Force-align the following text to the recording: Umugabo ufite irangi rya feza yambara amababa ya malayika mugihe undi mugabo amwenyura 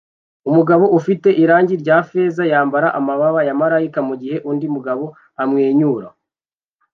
Umugabo 0.49 0.85
ufite 0.97 1.27
irangi 1.43 1.75
rya 1.83 1.97
feza 2.09 2.43
yambara 2.51 2.87
amababa 2.99 3.39
ya 3.47 3.55
malayika 3.61 3.99
mugihe 4.09 4.37
undi 4.49 4.67
mugabo 4.75 5.05
amwenyura 5.41 6.07